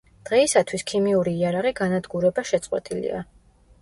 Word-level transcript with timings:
დღეისათვის 0.27 0.83
ქიმიური 0.91 1.33
იარაღი 1.41 1.73
განადგურება 1.83 2.47
შეწყვეტილია. 2.53 3.21